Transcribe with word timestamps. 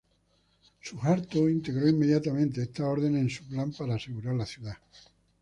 Suharto 0.81 1.47
integró 1.47 1.87
inmediatamente 1.87 2.63
estas 2.63 2.87
órdenes 2.87 3.21
en 3.21 3.29
su 3.29 3.43
plan 3.47 3.71
para 3.71 3.93
asegurar 3.97 4.33
la 4.33 4.47
ciudad. 4.47 4.77